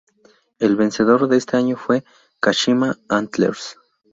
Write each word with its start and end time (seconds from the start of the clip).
El 0.57 0.77
vencedor 0.77 1.27
de 1.27 1.37
ese 1.37 1.57
año 1.57 1.77
fue 1.77 2.03
Kashima 2.39 2.97
Antlers. 3.07 3.77